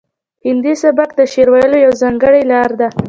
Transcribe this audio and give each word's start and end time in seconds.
هندي 0.45 0.73
سبک 0.83 1.09
د 1.17 1.21
شعر 1.31 1.47
ویلو 1.53 1.77
یوه 1.85 1.95
ځانګړې 2.01 2.41
لار 2.51 2.71
ده 2.79 2.87